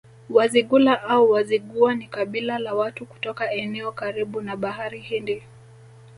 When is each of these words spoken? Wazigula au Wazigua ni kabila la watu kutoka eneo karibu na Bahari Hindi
Wazigula 0.29 1.03
au 1.03 1.29
Wazigua 1.31 1.93
ni 1.95 2.07
kabila 2.07 2.59
la 2.59 2.73
watu 2.73 3.05
kutoka 3.05 3.51
eneo 3.51 3.91
karibu 3.91 4.41
na 4.41 4.55
Bahari 4.57 4.99
Hindi 4.99 5.43